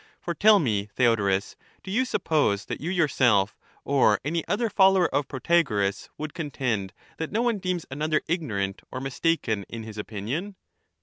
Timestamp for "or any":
3.85-4.43